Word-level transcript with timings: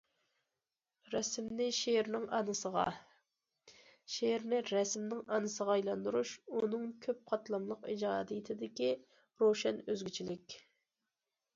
رەسىمنى 1.15 1.65
شېئىرنىڭ 1.79 2.23
ئانىسىغا، 2.37 2.85
شېئىرنى 4.13 4.61
رەسىمنىڭ 4.69 5.21
ئانىسىغا 5.37 5.75
ئايلاندۇرۇش 5.75 6.33
ئۇنىڭ 6.55 6.89
كۆپ 7.05 7.21
قاتلاملىق 7.33 7.87
ئىجادىيىتىدىكى 7.95 8.91
روشەن 9.45 9.83
ئۆزگىچىلىك. 9.87 10.59